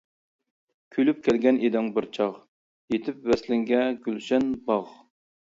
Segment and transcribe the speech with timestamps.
[0.95, 2.33] كۈلۈپ كەلگەن ئىدىڭ بىر چاغ،
[2.95, 4.91] يېتىپ ۋەسلىڭگە گۈلشەن باغ.